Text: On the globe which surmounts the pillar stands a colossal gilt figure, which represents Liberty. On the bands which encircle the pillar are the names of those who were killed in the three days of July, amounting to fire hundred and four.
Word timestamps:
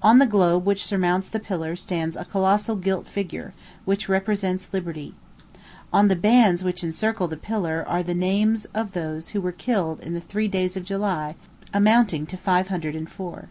On 0.00 0.20
the 0.20 0.26
globe 0.26 0.64
which 0.64 0.84
surmounts 0.84 1.28
the 1.28 1.40
pillar 1.40 1.74
stands 1.74 2.14
a 2.14 2.24
colossal 2.24 2.76
gilt 2.76 3.08
figure, 3.08 3.52
which 3.84 4.08
represents 4.08 4.72
Liberty. 4.72 5.12
On 5.92 6.06
the 6.06 6.14
bands 6.14 6.62
which 6.62 6.84
encircle 6.84 7.26
the 7.26 7.36
pillar 7.36 7.84
are 7.88 8.04
the 8.04 8.14
names 8.14 8.66
of 8.74 8.92
those 8.92 9.30
who 9.30 9.40
were 9.40 9.50
killed 9.50 9.98
in 9.98 10.14
the 10.14 10.20
three 10.20 10.46
days 10.46 10.76
of 10.76 10.84
July, 10.84 11.34
amounting 11.74 12.26
to 12.26 12.36
fire 12.36 12.62
hundred 12.62 12.94
and 12.94 13.10
four. 13.10 13.48